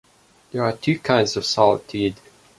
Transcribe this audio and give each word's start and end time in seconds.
There 0.51 0.63
are 0.63 0.71
two 0.75 0.97
kinds 0.97 1.37
of 1.37 1.45
solitude. 1.45 2.15